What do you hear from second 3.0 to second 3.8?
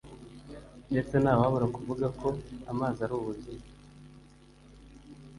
ari ubuzima